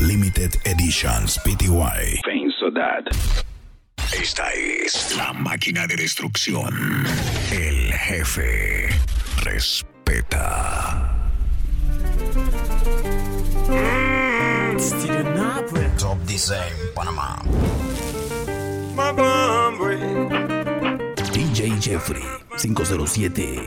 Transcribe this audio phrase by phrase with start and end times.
[0.00, 2.22] Limited Editions PTY.
[2.24, 3.04] Pain so that.
[4.18, 7.04] Esta es la máquina de destrucción.
[7.52, 8.88] El jefe
[9.44, 11.06] respeta.
[15.98, 17.42] Top Design Panamá.
[21.34, 22.22] DJ Jeffrey
[22.56, 23.66] 507.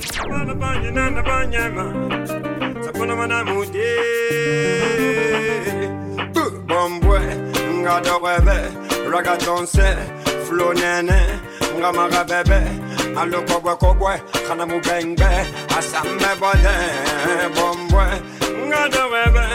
[6.73, 7.19] bombwe
[7.81, 8.57] ngada webe
[9.11, 9.87] ragatonse
[10.45, 11.19] flo nene
[11.77, 12.59] ngamara bebe
[13.19, 14.13] alo kobwe kobwe
[14.47, 15.29] kana mubengbe
[15.77, 16.75] asambe bode
[17.55, 18.05] bombwe
[18.67, 19.45] ngada webe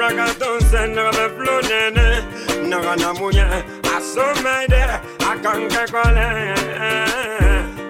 [0.00, 2.06] ragatonse ngabe flo nene
[2.68, 3.46] ngana munye
[3.96, 4.82] asomede
[5.30, 6.28] akanke kole.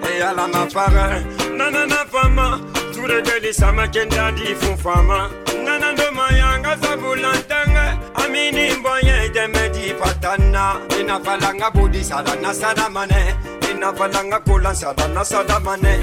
[0.09, 1.23] Eyala mafara
[1.57, 2.59] nanana fama
[2.93, 5.29] turegeli sama kendadi fun fama
[5.65, 13.35] nanando mayanga zabulantanga, amini mbonye demedi patana, inafalanga budi sadana sadamane,
[13.71, 15.99] inafalanga kula sadana sadamane.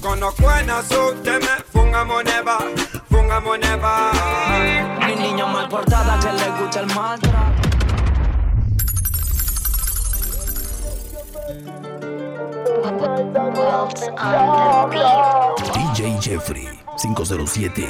[0.00, 2.58] Kono kwena so teme funga moneba,
[3.10, 4.12] funga moneba.
[5.06, 7.84] Mi niña mal portada que le gusta el maltrato.
[15.74, 17.86] DJ Jeffrey 507.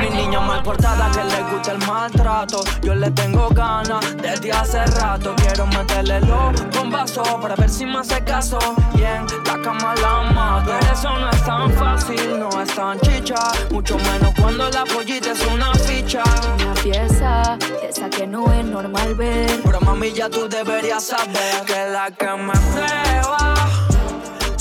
[0.00, 2.62] Mi niña mal portada que le gusta el maltrato.
[2.82, 5.34] Yo le tengo ganas desde hace rato.
[5.36, 8.58] Quiero meterle los bombazos para ver si me hace caso.
[8.94, 10.72] Bien, la cama la mato.
[10.78, 13.36] Pero eso no es tan fácil, no es tan chicha.
[13.70, 16.22] Mucho menos cuando la pollita es una ficha.
[16.54, 19.60] Una pieza, esa que no es normal ver.
[19.64, 23.54] Pero mami, ya tú deberías saber que la que me prueba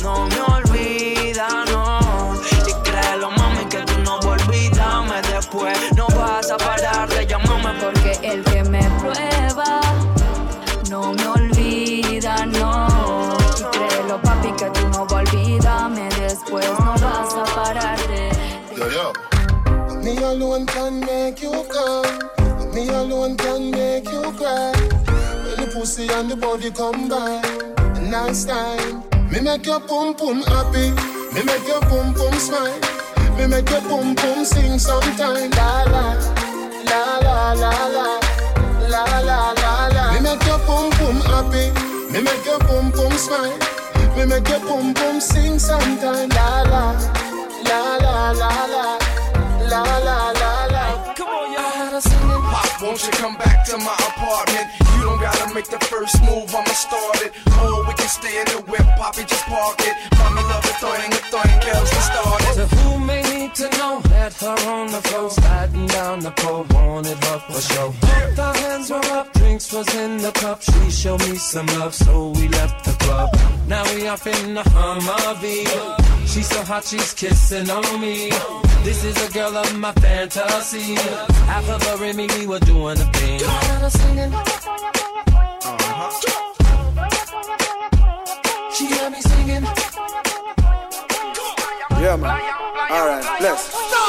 [0.04, 0.65] no me olvida,
[20.36, 22.74] alone can make you come.
[22.74, 24.74] Me alone can make you cry.
[25.46, 27.42] When the pussy and the body combine,
[28.10, 29.04] nice time.
[29.32, 30.92] Me make your pum pum happy.
[31.34, 32.80] Me make your pum pum smile.
[33.38, 35.52] Me make your pum pum sing sometime.
[35.52, 36.06] La la,
[36.90, 38.08] la la la la,
[38.92, 40.14] la la la la.
[40.14, 41.72] Me make your pum pum happy.
[42.12, 43.58] Me make your pum pum smile.
[44.18, 46.28] Me make your pum pum sing sometime.
[46.30, 46.84] La la,
[47.70, 49.05] la la la la,
[49.84, 51.14] la la la la.
[51.16, 52.02] Come on, y'all.
[52.02, 52.55] Pop,
[52.86, 54.68] won't you come back to my apartment?
[54.94, 57.32] You don't gotta make the first move, I'ma start it.
[57.48, 59.96] Oh, we can stay in the whip, Poppy, just park it.
[60.18, 62.54] Mommy love it, throwing it, throwing girls, we started.
[62.60, 66.66] So who may need to know that her on the floor, sliding down the pole,
[66.70, 67.94] wanted her for show.
[68.02, 70.62] Both our hands were up, drinks was in the cup.
[70.62, 73.30] She showed me some love, so we left the club.
[73.68, 76.06] Now we off in the Humvee.
[76.28, 78.30] She's so hot, she's kissing on me.
[78.84, 80.96] This is a girl of my fantasy.
[81.50, 83.42] Half of her and me, we were doing a thing.
[85.64, 86.12] Uh-huh.
[88.74, 89.64] She got me singing.
[92.02, 92.42] Yeah, man.
[92.92, 94.05] Alright, let's.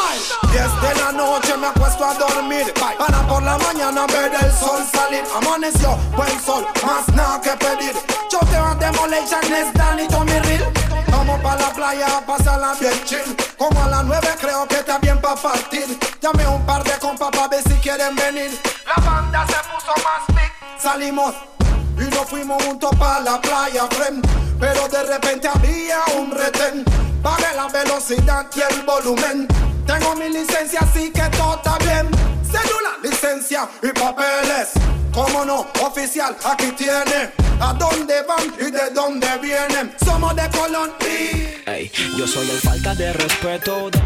[0.56, 2.72] Desde la noche me acuesto a dormir.
[2.99, 5.22] Para por la mañana ver el sol salir.
[5.37, 7.93] Amaneció, buen sol, más nada que pedir.
[8.33, 10.72] Yo te voy a demolition, es Danny Tommy Real
[11.09, 13.37] Vamos pa' la playa a pasarla bien chill.
[13.59, 15.99] Como a las nueve creo que está bien pa' partir.
[16.22, 18.59] Llamé un par de compas pa' ver si quieren venir.
[18.87, 20.53] La banda se puso más big.
[20.81, 21.34] Salimos
[21.99, 24.27] y nos fuimos juntos pa' la playa, friend.
[24.59, 26.83] Pero de repente había un retén.
[27.23, 29.49] Pagué la velocidad y el volumen
[29.87, 32.09] Tengo mi licencia así que todo está bien
[32.45, 34.71] Cédula, licencia y papeles
[35.13, 40.93] Cómo no, oficial, aquí tiene A dónde van y de dónde vienen Somos de Colón
[41.01, 41.47] y...
[41.69, 43.91] Ey, yo soy el falta de respeto.
[43.91, 43.99] Te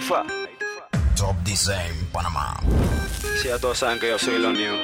[0.00, 0.18] fue.
[1.16, 2.60] Top Design Panamá.
[3.40, 4.76] Si ya todos saben que yo soy lo new.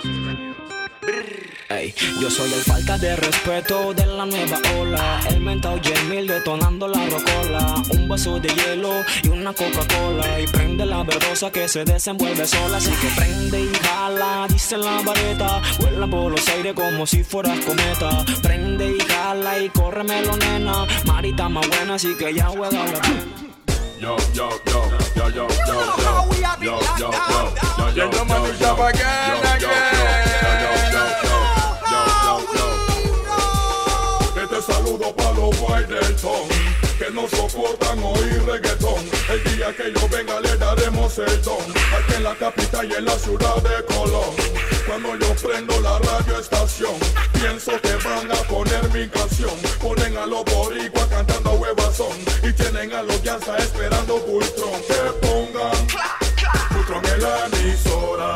[1.68, 5.20] Ey, yo soy el falta de respeto de la nueva ola.
[5.28, 7.82] El mentao Jamil detonando la rocola.
[7.90, 10.40] Un vaso de hielo y una Coca-Cola.
[10.40, 12.76] Y prende la verdosa que se desenvuelve sola.
[12.76, 15.60] Así que prende y jala, dice la vareta.
[15.80, 18.24] Vuela por los aires como si fueras cometa.
[18.40, 20.86] Prende y jala y córremelo, nena.
[21.06, 23.24] Marita más buena, así que ya juega la pena.
[23.98, 27.10] Yo, yo, yo, yo, yo, yo, yo, yo, yo, yo,
[27.94, 30.01] yo, yo, yo, yo, yo, Este saludo para los guay del ton que
[37.12, 39.04] no soportan oír reggaetón.
[39.28, 41.60] El día que yo venga le daremos el don.
[41.96, 44.34] Aquí en la capital y en la ciudad de Colón.
[44.86, 46.94] Cuando yo prendo la radio estación,
[47.34, 49.54] pienso que van a poner mi canción.
[49.80, 52.16] Ponen a los boricuas cantando a huevazón.
[52.42, 54.80] Y tienen a los está esperando Bultron.
[54.88, 55.86] Que pongan
[56.70, 58.34] Bultron en la emisora.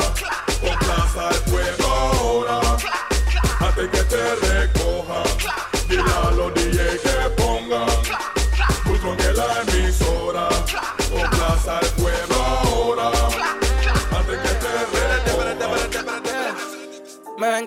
[0.61, 1.86] Con plaza el fuego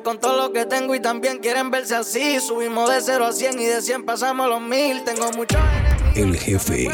[0.09, 2.39] con todo lo que tengo y también quieren verse así.
[2.39, 5.03] Subimos de 0 a 100 y de 100 pasamos a los 1000.
[5.03, 6.17] Tengo muchos enemigos.
[6.17, 6.89] El jefe.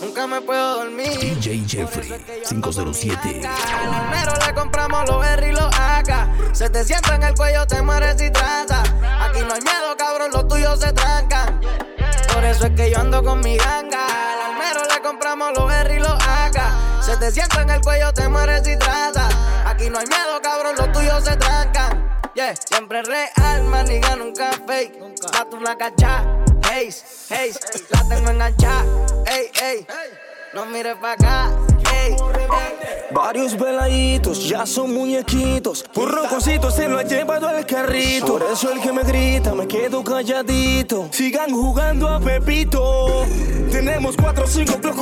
[0.00, 1.16] Nunca me puedo dormir.
[1.20, 3.46] DJ Jeffrey 507.
[3.46, 6.52] Al almero le compramos los berry y los AK.
[6.52, 8.82] Se te sienta en el cuello, te mueres y traza.
[9.20, 11.60] Aquí no hay miedo, cabrón, los tuyos se trancan.
[12.34, 14.04] Por eso es que yo ando con mi ganga.
[14.32, 16.87] Al almero le compramos los berry y los AK.
[17.08, 19.28] Se te sienta en el cuello, te mueres y traza.
[19.64, 22.06] Aquí no hay miedo, cabrón, los tuyos se trancan.
[22.34, 25.22] Yeah, siempre real, maniga, nunca fake.
[25.32, 26.26] Gato una cacha,
[26.70, 26.90] hey,
[27.30, 27.52] hey,
[27.88, 28.84] la tengo enganchada,
[29.24, 29.86] ey, ey.
[30.52, 31.50] No mires pa' acá.
[33.10, 35.84] Varios veladitos ya son muñequitos.
[35.94, 38.38] Un rococito se lo ha llevado al carrito.
[38.38, 41.08] Por eso el que me grita me quedo calladito.
[41.10, 43.24] Sigan jugando a Pepito.
[43.70, 44.96] Tenemos 4 o 5 plus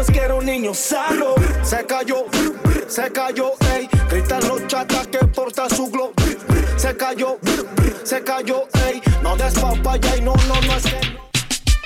[0.00, 1.34] después que era un niño sano.
[1.62, 2.26] Se cayó,
[2.88, 3.88] se cayó, ey.
[4.48, 4.62] Los
[5.08, 6.12] que porta su glow.
[6.76, 7.38] Se cayó,
[8.04, 9.02] se cayó, ey.
[9.22, 11.00] No des papaya y no, no, no es que.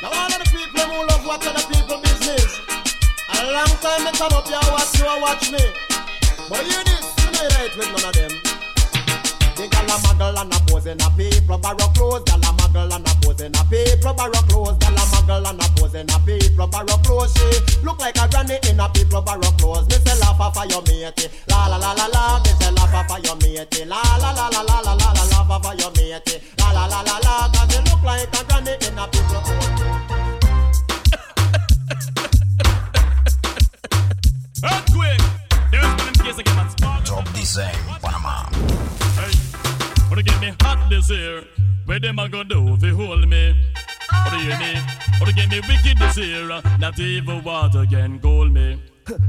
[0.02, 2.60] Now all of the people who love other people business.
[3.28, 5.58] A long time me come up watch you watch me.
[6.48, 8.53] But you know it ain't with none of them.
[9.54, 12.22] The gal a muggle and a pose in a people barrow clothes.
[12.26, 14.76] Gal a muggle and a pose in a people barrow clothes.
[14.78, 17.32] Gal a muggle and a pose in a people barrow clothes.
[17.38, 19.86] She look like a granny in a people barrow clothes.
[19.88, 21.28] Me say laugh off of your matey.
[21.48, 22.42] La la la la la.
[22.42, 23.84] Me say laugh off of your matey.
[23.84, 25.22] La la la la la la la la.
[25.30, 26.42] Laugh off of your matey.
[26.58, 27.48] La la la la la.
[27.54, 29.70] Cause you look like a granny in a people clothes.
[34.64, 35.22] Earthquake!
[35.70, 36.70] There's been in case again, man.
[36.70, 37.04] Spark.
[37.04, 38.48] Top Design Panama.
[39.14, 39.30] Hey,
[40.14, 41.42] wanna get me hot this year?
[41.86, 43.52] Where them a gonna do if they hold me?
[44.24, 44.72] Wanna hear me?
[45.18, 46.46] Wanna get me wicked this year?
[46.78, 48.80] Not even water can cool me.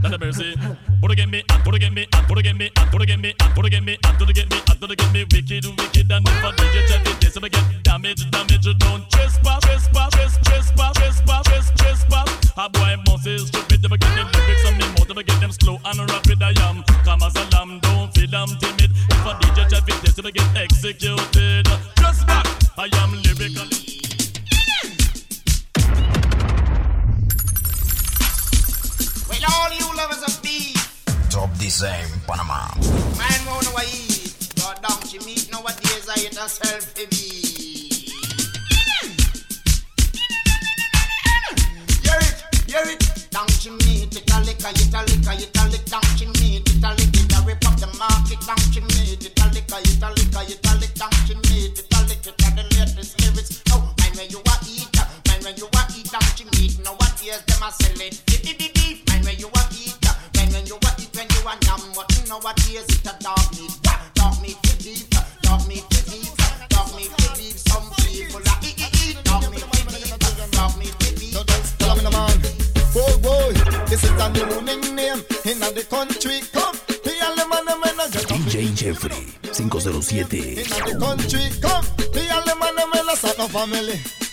[0.03, 0.53] Not a mercy.
[1.01, 3.97] Wanna get me, wanna get me, wanna get me, wanna get me, wanna get me,
[4.19, 7.37] wanna get me, wanna get me wicked, wicked, and I did you check it, yes,
[7.37, 12.29] I get damage, damage, don't trespass, trespass, trespass, trespass, trespass, trespass.
[12.57, 15.51] A boy must is stupid, never get them lyrics on me mouth, never get them
[15.51, 16.43] slow and rapid.
[16.43, 18.74] I am calm as a lamb, don't feel I'm
[20.25, 21.65] to get executed.
[21.97, 23.11] Just that I am.
[29.29, 31.05] Well, all you lovers of beef.
[31.29, 32.73] Top the same, Panama.
[33.19, 33.85] Man won't know I.
[34.57, 36.09] God damn, she meat nowadays.
[36.09, 36.95] I eat herself.
[83.65, 84.24] Family.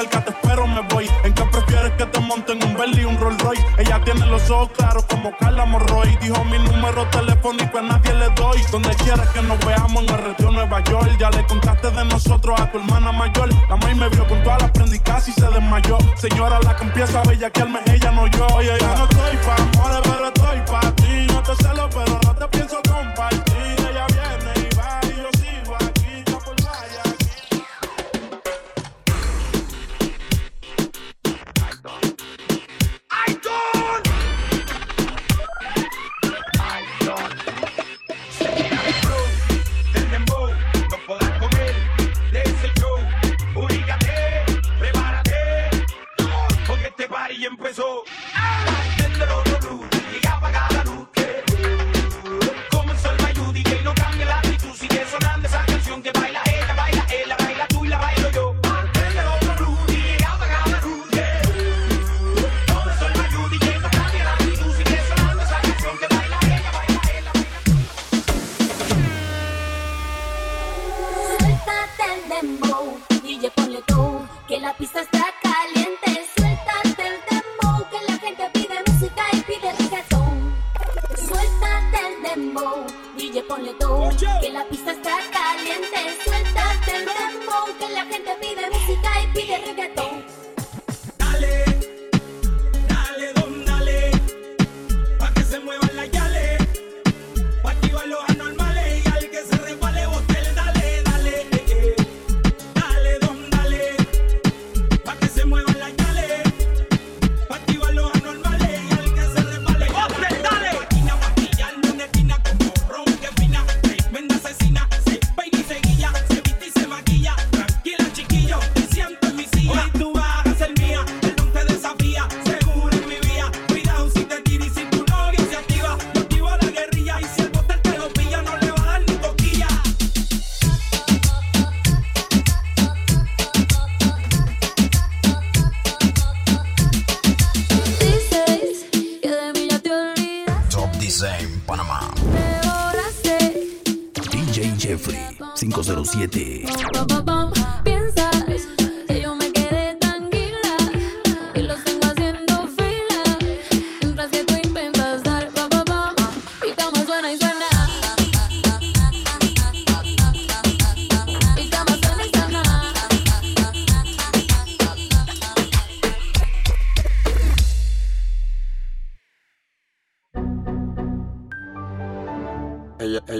[0.00, 1.10] Cerca, te espero, me voy.
[1.24, 3.64] ¿En qué prefieres que te monten un Bentley y un Rolls Royce?
[3.78, 6.16] Ella tiene los ojos claros como Carla Morroy.
[6.20, 8.60] Dijo mi número telefónico a nadie le doy.
[8.70, 11.16] Donde quieras que nos veamos en el retiro Nueva York.
[11.18, 13.48] Ya le contaste de nosotros a tu hermana mayor.
[13.68, 15.98] La maíz me vio con todas las prendicas y se desmayó.
[16.16, 18.46] Señora, la que empieza a ella no yo.
[18.54, 21.26] Oye, ya no estoy pa' amores, pero estoy pa' ti.
[21.32, 22.19] No te celo, pero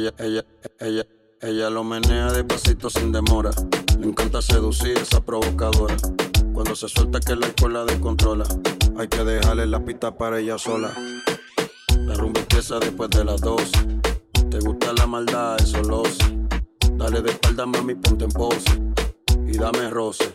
[0.01, 0.45] Ella, ella,
[0.79, 1.07] ella,
[1.43, 3.51] ella, lo menea despacito sin demora.
[3.99, 5.95] Le encanta seducir esa provocadora.
[6.55, 8.47] Cuando se suelta que la alcohol la descontrola.
[8.97, 10.91] Hay que dejarle la pista para ella sola.
[11.99, 13.71] La rumba empieza después de las dos.
[14.49, 16.35] Te gusta la maldad, eso lo sé.
[16.95, 18.81] Dale de espalda, mami, ponte en pose.
[19.47, 20.35] Y dame roce,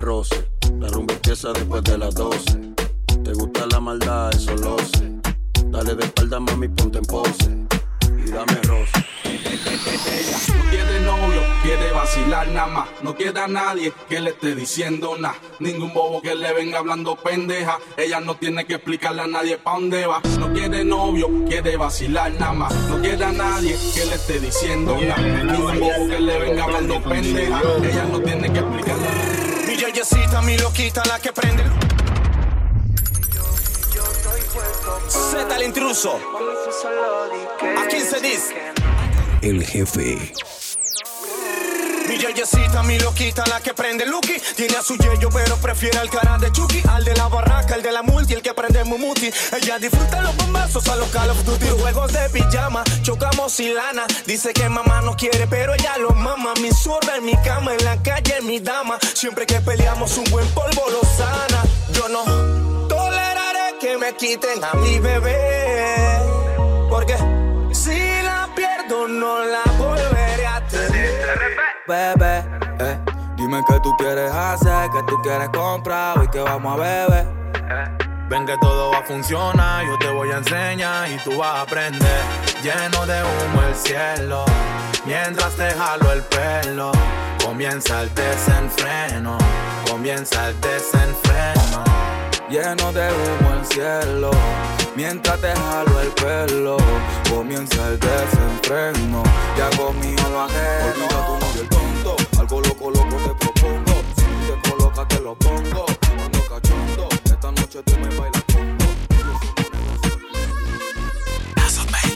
[0.00, 0.48] roce.
[0.80, 2.74] La rumba empieza después de las 12.
[3.22, 5.12] Te gusta la maldad, eso lo sé.
[5.66, 7.68] Dale de espalda, mami, ponte en pose.
[10.56, 12.88] No quiere novio, quiere vacilar nada más.
[13.02, 15.36] No quiere a nadie que le esté diciendo nada.
[15.58, 17.78] Ningún bobo que le venga hablando pendeja.
[17.96, 20.20] Ella no tiene que explicarle a nadie pa' dónde va.
[20.38, 22.74] No quiere novio, quiere vacilar nada más.
[22.74, 25.22] No quiere a nadie que le esté diciendo nada.
[25.22, 27.60] Ningún bobo que le venga hablando pendeja.
[27.82, 29.08] Ella no tiene que explicarle.
[29.66, 31.87] Mi yeyecita, mi loquita, la que prende.
[35.08, 36.18] Z el intruso.
[37.76, 38.54] ¿A quién se dice?
[39.42, 40.32] El jefe.
[42.08, 44.40] Mi yeyecita, mi loquita, la que prende Lucky.
[44.56, 46.82] Tiene a su yeyo, pero prefiere al cara de Chucky.
[46.88, 49.30] Al de la barraca, el de la multi, el que prende Mumuti.
[49.60, 51.66] Ella disfruta los bombazos a los Call of Duty.
[51.80, 54.06] Juegos de pijama, chocamos y lana.
[54.26, 56.54] Dice que mamá no quiere, pero ella lo mama.
[56.62, 58.98] Mi zurda en mi cama, en la calle, mi dama.
[59.14, 61.62] Siempre que peleamos, un buen polvo lo sana.
[61.92, 62.67] Yo no
[63.88, 66.20] que me quiten a mi bebé.
[66.90, 67.16] Porque
[67.72, 71.36] si la pierdo, no la volveré a tener.
[71.86, 72.44] Bebé,
[72.80, 72.98] eh,
[73.36, 77.26] dime qué tú quieres hacer, qué tú quieres comprar, hoy que vamos a beber.
[78.28, 81.60] Ven que todo va a funcionar, yo te voy a enseñar y tú vas a
[81.62, 82.20] aprender.
[82.62, 84.44] Lleno de humo el cielo,
[85.06, 86.92] mientras te jalo el pelo,
[87.42, 89.38] comienza el desenfreno.
[89.88, 91.97] comienza el desenfreno.
[92.50, 94.30] Lleno de humo el cielo,
[94.96, 96.78] mientras te jalo el pelo,
[97.28, 99.22] comienza el desenfreno.
[99.54, 100.88] Ya conmigo lo ajeno.
[100.94, 104.02] Olvida tu novio el tonto, algo loco, loco te propongo.
[104.16, 104.24] Si
[104.62, 105.84] te colocas, te lo pongo.
[106.24, 108.42] Ando cachondo, esta noche tú me bailas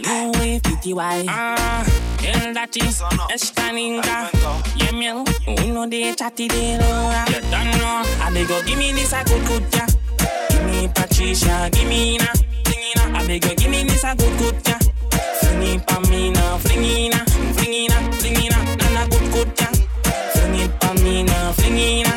[0.03, 1.27] Louis PTY
[2.25, 2.81] El dati
[3.35, 4.31] Escaninga
[4.77, 9.13] Yeah man We know they chatty they know You don't know I give me this
[9.13, 10.02] a good good yeah
[10.83, 12.27] Me Patricia Give me na
[12.65, 14.79] Flingina I beg you give me this a good good yeah.
[15.39, 17.19] Fling it pa me na Flingina
[17.55, 19.71] Flingina Flingina Na na good good yeah.
[20.35, 22.12] Fling it pa me na Flingina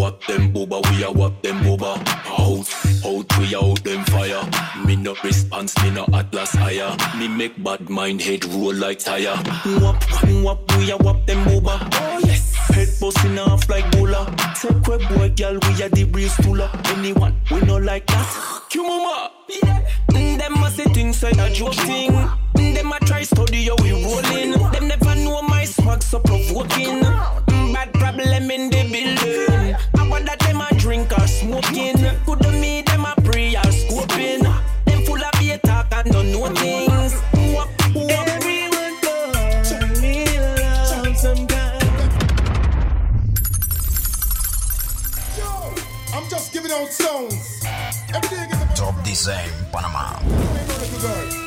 [0.00, 1.92] What them booba, we are what them booba.
[2.38, 4.42] Out, out, we out them fire.
[4.86, 6.96] Me no response, me no atlas higher.
[7.18, 9.36] Me make bad mind head roll like tire.
[9.82, 10.02] Wap,
[10.42, 11.76] wap, we are wap them booba.
[11.92, 12.54] Oh yes.
[12.74, 14.24] Head busting off like bula.
[14.58, 16.70] Take we boy, girl, we are the breeze tula.
[16.96, 18.62] Anyone, we no like that.
[18.70, 19.30] Q mama.
[19.48, 19.86] Yeah.
[20.12, 22.12] Mm, Them must say things like a joke thing.
[22.12, 24.52] Mm, Them a try study how we rolling.
[24.72, 27.00] Them never know my swag so provoking.
[27.00, 29.49] Mm, Bad problem in the building.
[30.90, 31.94] Drink or smoking.
[32.26, 34.42] Could me them a pray or scoping.
[34.86, 37.14] Them full of beer talk and don't know things.
[37.54, 38.26] Wap, wap.
[38.26, 39.32] Everyone go.
[39.62, 40.24] Turn me
[40.58, 41.78] love sometime.
[46.12, 47.62] I'm just giving out sounds.
[48.12, 51.39] Every day I get the Top Design Panama.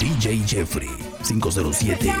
[0.00, 0.90] DJ Jeffrey
[1.22, 2.17] 507.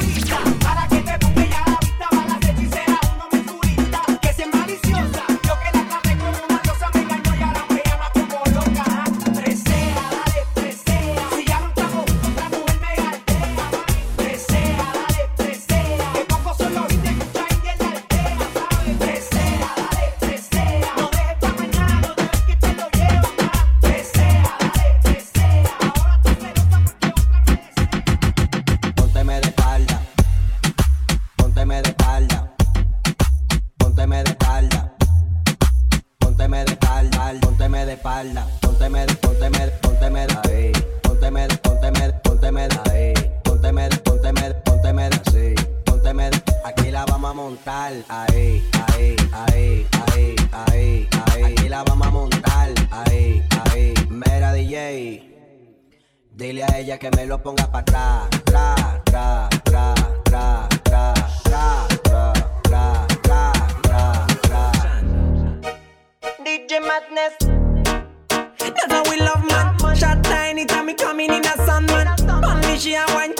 [56.38, 58.30] Dile a ella que me lo ponga para atrás.
[58.44, 64.72] Tra, tra, tra, tra, tra, tra, tra, tra, tra, tra, tra.
[66.44, 67.34] DJ Madness.
[68.56, 69.96] That's how we love man.
[69.96, 72.06] Shot tiny time me coming in a sun man.
[72.60, 73.34] Me she a wine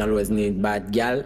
[0.00, 1.22] man always need bad gal.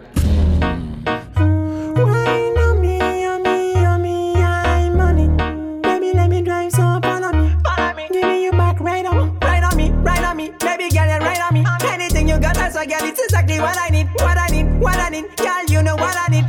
[12.85, 15.25] Girl, it's exactly what I need, what I need, what I need.
[15.37, 16.45] Girl, you know what I need.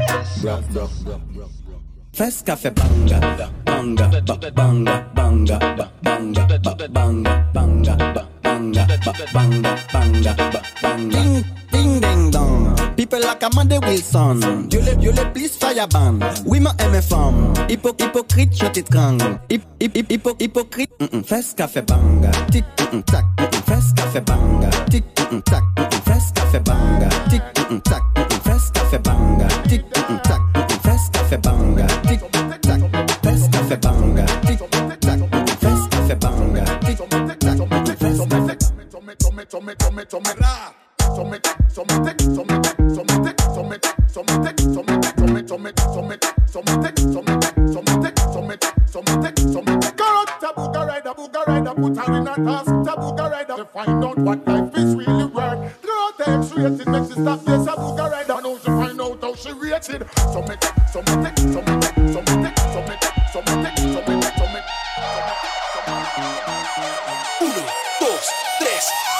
[2.12, 5.56] First cafe banga, banga, banga, banga, banga,
[6.02, 6.46] banga, banga,
[6.82, 7.96] banga, banga,
[8.42, 8.86] banga,
[9.32, 11.55] banga, banga, banga
[12.00, 12.74] ding ding dong.
[12.96, 14.40] People like Amanda Wilson.
[14.70, 16.18] You le, Dieu le, please fireban.
[16.44, 17.54] Oui, ma MFM.
[17.68, 19.38] Hypo, hypocrite, je t'étrangle.
[19.50, 20.90] Hip, hip, hip, hypo, hypocrite.
[21.00, 21.24] Mm -mm.
[21.24, 22.30] Fais café banga.
[22.50, 23.02] Tic, mm -mm.
[23.04, 23.62] tac, mm -mm.
[23.66, 24.70] fais café banga.
[24.90, 25.42] Tic, mm -mm.
[25.42, 26.02] tac, mm -mm.
[26.06, 27.08] fais café banga.
[27.30, 27.80] Tic, mm -mm.
[27.82, 28.40] tac, mm -mm.
[28.46, 29.48] fais café banga.
[29.68, 30.20] Tic, mm -mm.
[30.22, 30.80] tac, mm -mm.
[30.84, 31.86] fais café banga.
[32.08, 32.90] Tic, tac,
[33.22, 34.26] fais café banga.
[34.46, 34.60] Tic,
[35.04, 35.20] tac,
[35.60, 36.64] fais café banga.
[36.86, 37.64] Tic, tac, fais café banga.
[37.66, 38.64] Tic, tac, fais café banga.
[38.90, 40.85] Tome, tome, tome, tome, tome, ra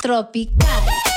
[0.06, 1.15] tropical.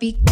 [0.00, 0.29] topic.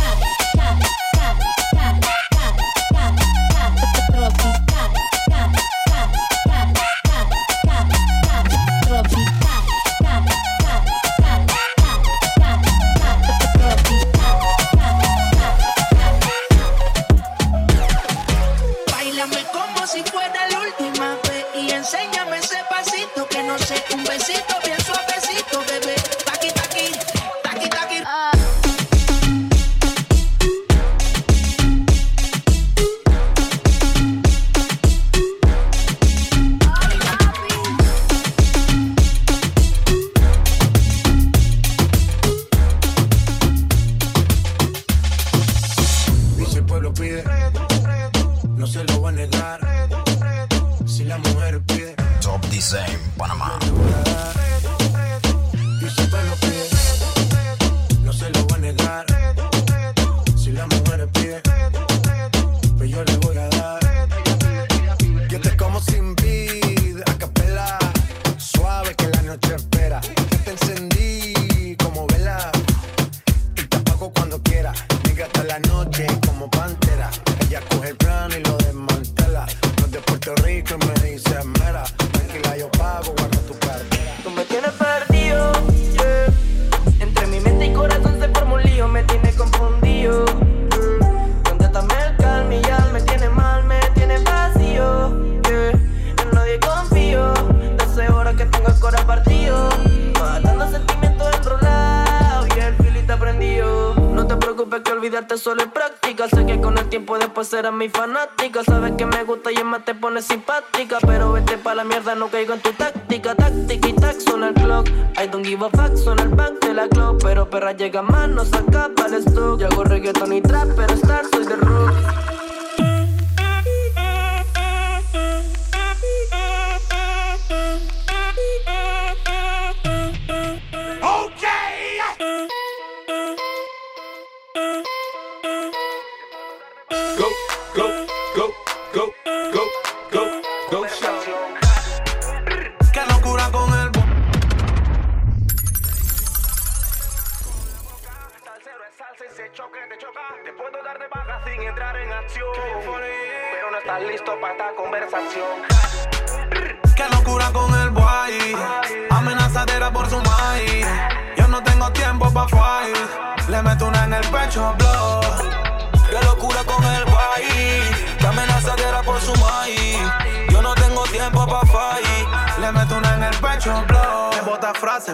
[107.70, 108.64] mi fanática.
[108.64, 110.98] Sabes que me gusta y más te pones simpática.
[111.06, 113.34] Pero vete pa' la mierda, no caigo en tu táctica.
[113.34, 114.88] Táctica y tax son el clock.
[115.16, 117.22] I don't give a fuck, son el back de la clock.
[117.22, 119.60] Pero perra llega más, no saca para el stock.
[119.60, 121.97] Yo hago reggaeton y trap, pero star soy de rock.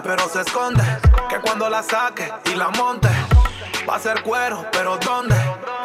[0.03, 0.83] pero se esconde.
[1.29, 3.09] Que cuando la saque y la monte,
[3.87, 5.35] va a ser cuero, pero ¿dónde?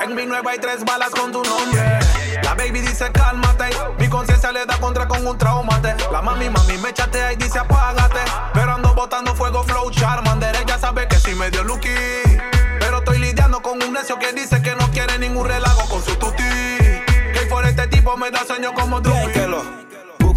[0.02, 1.98] En mi nueva hay tres balas con tu nombre.
[2.42, 5.94] La baby dice cálmate, mi conciencia le da contra con un traumate.
[6.10, 8.20] La mami, mami me chatea y dice apágate.
[8.54, 10.56] Pero ando botando fuego, flow, charmander.
[10.56, 11.90] Ella sabe que si me dio lucky.
[12.78, 16.16] Pero estoy lidiando con un necio que dice que no quiere ningún relajo con su
[16.16, 16.42] tuti.
[16.42, 19.12] Que por este tipo me da sueño como tú.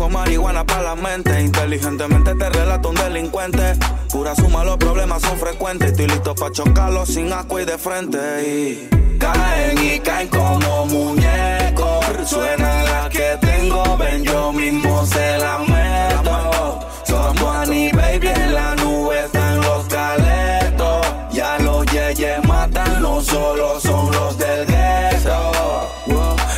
[0.04, 1.42] Busco marihuana para la mente.
[1.42, 3.74] Inteligentemente te relato un delincuente.
[4.12, 5.92] Pura suma, los problemas son frecuentes.
[5.92, 8.90] Estoy listo para chocarlos sin asco y de frente.
[9.18, 12.06] Caen y caen como muñecos.
[12.26, 16.80] Suena la que tengo, ven, yo mismo se la meto.
[17.06, 21.08] Somos Annie, baby, en la nube están los caletos.
[21.32, 25.90] Ya los yeyes matan, no solo son los del gueto.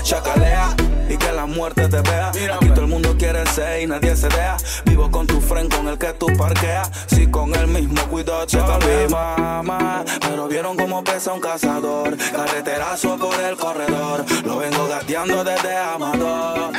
[0.01, 0.75] Chacalea
[1.10, 2.31] y que la muerte te vea.
[3.58, 4.58] Y nadie se deja.
[4.84, 6.91] Vivo con tu friend con el que tú parqueas.
[7.08, 10.04] Si con el mismo cuidado te mi mamá.
[10.20, 12.18] Pero vieron cómo pesa un cazador.
[12.18, 14.26] Carreterazo por el corredor.
[14.44, 16.72] Lo vengo gateando desde Amador.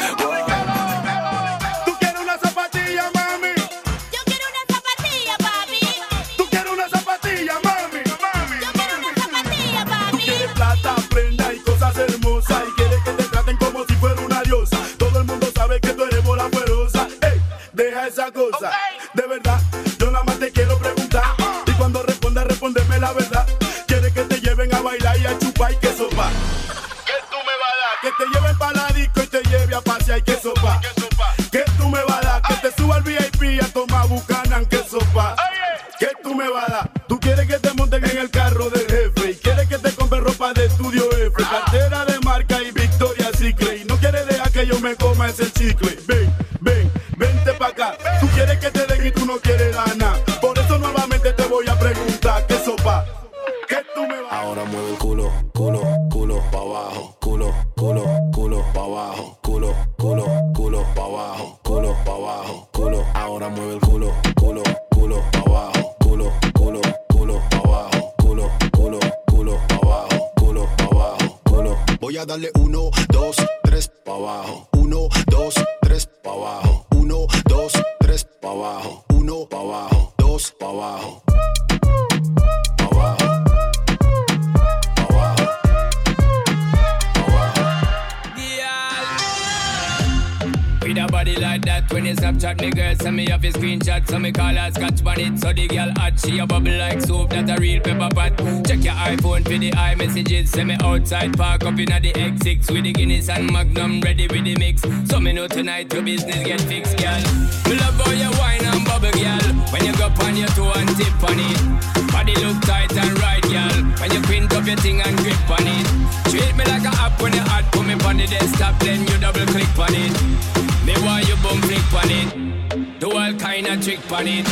[91.39, 94.55] Like that, when you Snapchat me girl, send me off a screenshot, so me call
[94.55, 95.39] her scotch bonnet.
[95.39, 98.37] So the girl hot, she a bubble like soap, that a real pepper pot.
[98.67, 102.85] Check your iPhone for the iMessages, send me outside, park up in the X6 with
[102.85, 104.83] the Guinness and Magnum, ready with the mix.
[105.11, 107.23] So me know tonight your business get fixed, girl.
[107.69, 109.49] Me love how you wine and bubble, girl.
[109.73, 113.43] When you go on your toe and tip on it, body look tight and right,
[113.43, 113.83] girl.
[114.01, 115.87] When you print up your thing and grip on it,
[116.31, 119.19] treat me like a app when you hot, put me on the desktop, then you
[119.19, 120.56] double click on it.
[120.87, 123.01] Me want you bum flick on it.
[123.01, 124.47] Do all kind of trick on it.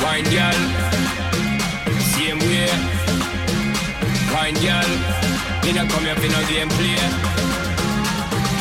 [0.00, 0.58] Wine girl,
[2.14, 2.70] same way.
[4.32, 4.90] Wine girl,
[5.64, 7.02] me not come here for no game play.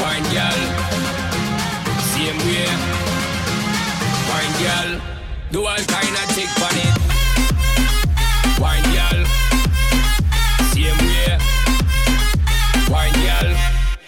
[0.01, 0.61] Wine girl,
[2.11, 2.65] same way.
[4.29, 5.01] Wine girl,
[5.51, 6.96] do all kind of trick on it.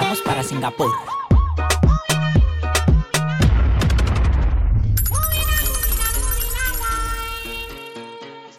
[0.00, 0.92] Vamos para Singapur.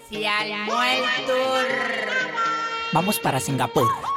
[0.10, 1.67] Se armó el tour.
[2.91, 4.09] Vamos para Singapur.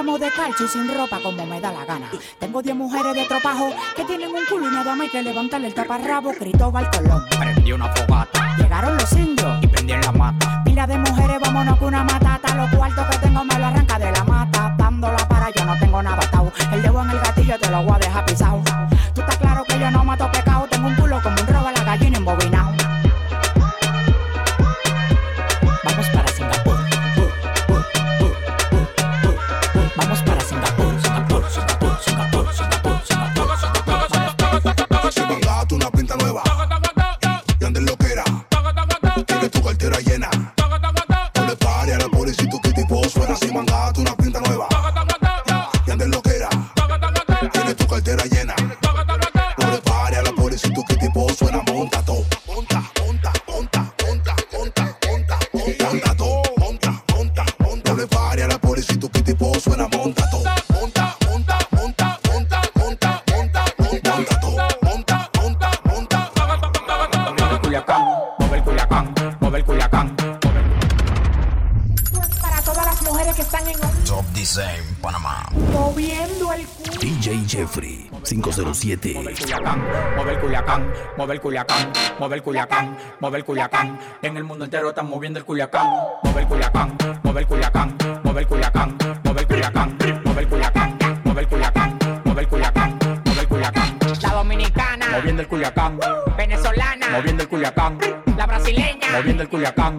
[0.00, 2.10] de calcio y sin ropa como me da la gana.
[2.38, 5.68] Tengo 10 mujeres de tropajo que tienen un culo y nada más hay que levantarle
[5.68, 6.32] el taparrabo.
[6.32, 8.56] Cristóbal Colón prendió una fogata.
[8.56, 9.29] Llegaron los indios
[78.96, 79.14] 7.
[79.14, 84.00] Mover Culiacán, mover Culiacán, mover Culiacán, mover Culiacán, mover Culiacán.
[84.20, 85.86] En el mundo entero están moviendo el Culiacán.
[86.24, 93.46] Mover Culiacán, mover Culiacán, mover Culiacán, mover Culiacán, mover Culiacán, mover Culiacán, mover Culiacán, mover
[93.46, 93.98] Culiacán.
[94.22, 96.00] La dominicana, moviendo el Culiacán.
[96.36, 97.98] Venezolana, moviendo el Culiacán.
[98.36, 99.98] La brasileña, moviendo el Culiacán.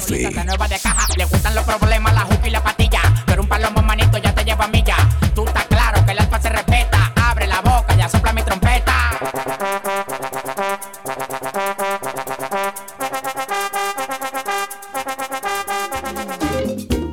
[0.00, 0.44] jefe.
[0.44, 3.00] nueva de caja, le gustan los problemas, la juca y la patilla.
[3.26, 4.96] Pero un palomo manito ya te lleva milla.
[5.34, 7.12] Tú estás claro que el alfa se respeta.
[7.16, 8.94] Abre la boca, ya sopla mi trompeta.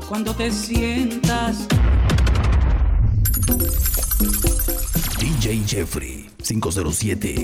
[0.07, 1.67] Cuando te sientas.
[5.19, 7.40] DJ Jeffrey, 507.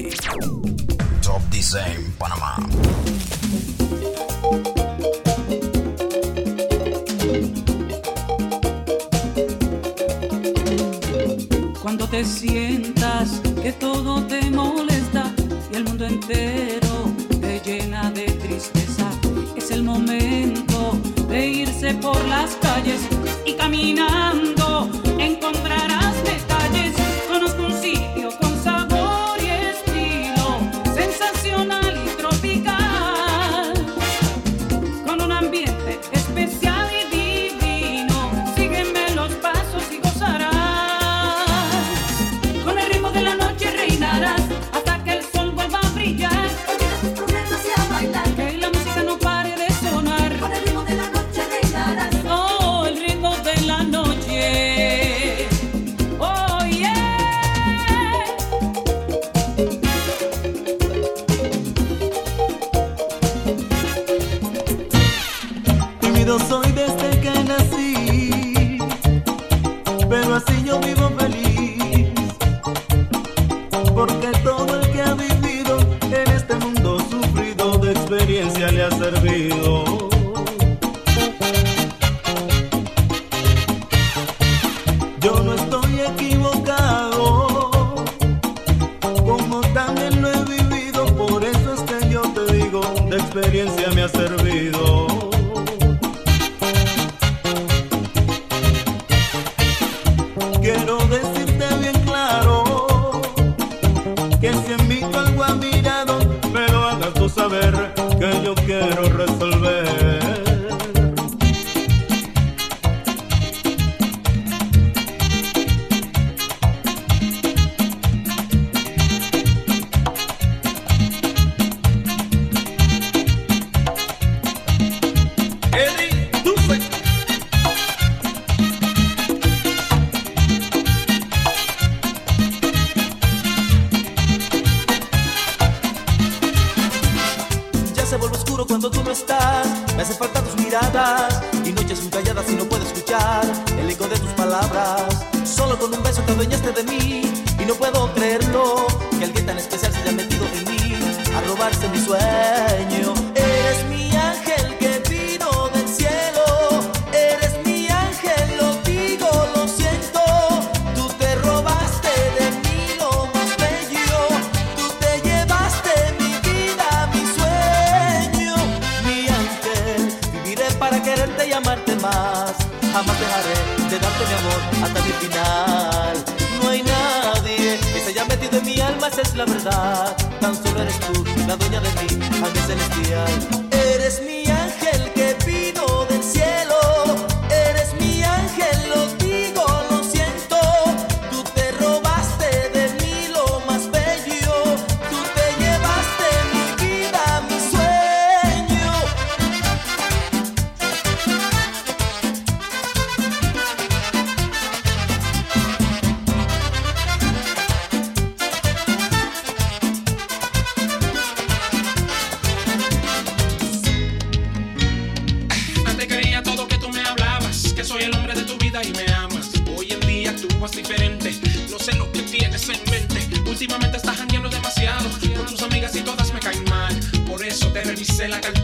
[228.18, 228.57] se la.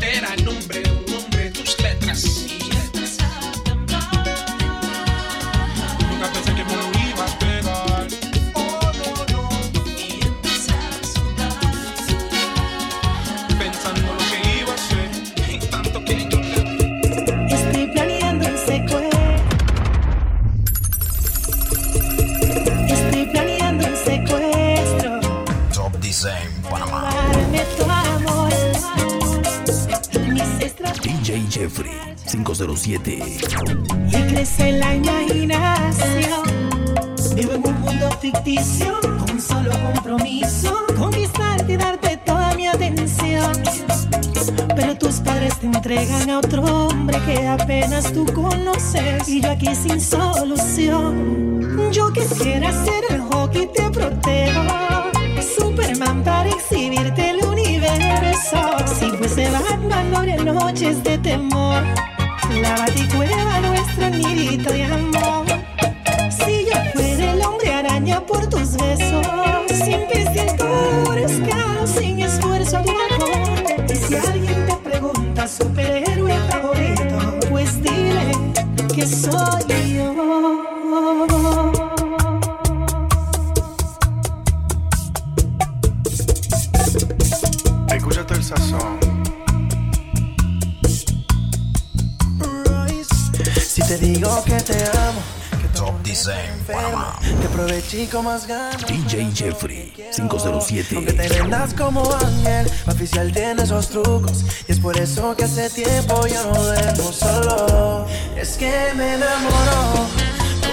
[93.94, 95.22] Te digo que te amo.
[95.62, 97.16] Que Top Design Panamá.
[97.22, 98.84] Que aproveché con más ganas.
[98.88, 100.96] DJ Jeffrey 507.
[100.96, 104.46] Aunque te vendas como ángel, oficial tiene esos trucos.
[104.68, 108.08] Y es por eso que hace tiempo yo no duermo solo.
[108.36, 110.08] Es que me enamoró.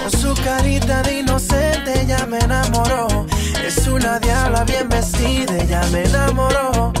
[0.01, 3.27] Con su carita de inocente ya me enamoró.
[3.63, 6.91] Es una diabla bien vestida, ya me enamoró.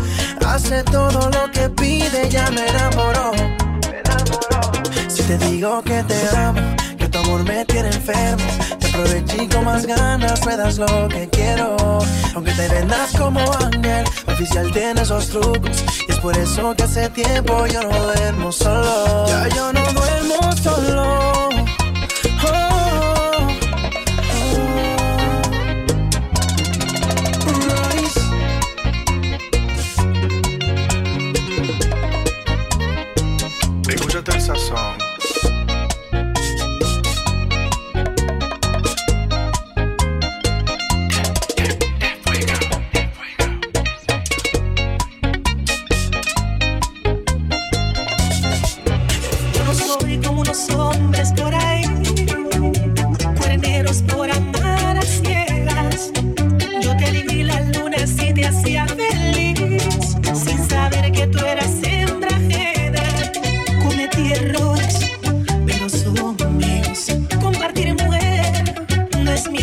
[0.45, 3.60] Hace todo lo que pide, ya me enamoró
[5.31, 6.59] te digo que te amo,
[6.97, 8.43] que tu amor me tiene enfermo.
[8.79, 11.77] Te aproveché con más ganas, me das lo que quiero.
[12.35, 15.85] Aunque te vendas como ángel, oficial tiene esos trucos.
[16.05, 19.25] Y es por eso que hace tiempo yo no duermo solo.
[19.25, 21.60] Ya yo no duermo solo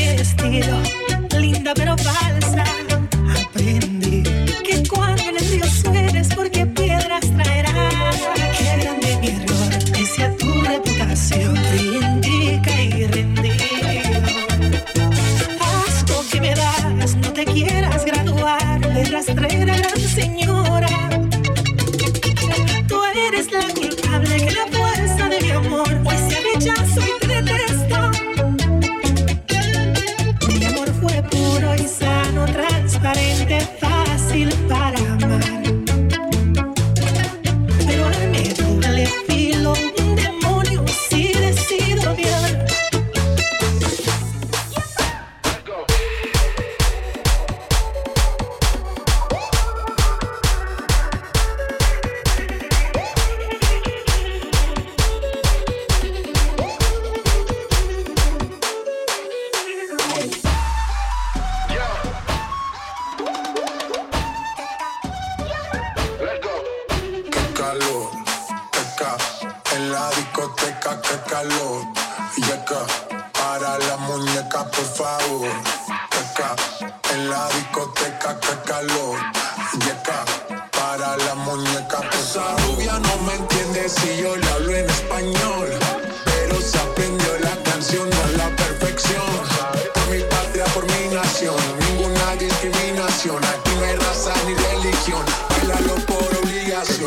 [0.04, 0.80] estilo,
[1.38, 2.87] linda pero falsa.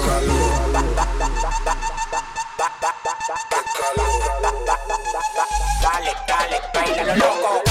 [0.02, 0.52] Obligación.
[5.82, 7.71] Dale, dale, bailalo loco.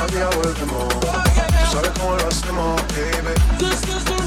[0.05, 0.89] Otro día volvemos.
[0.89, 4.20] Tú sabes cómo lo hacemos, baby.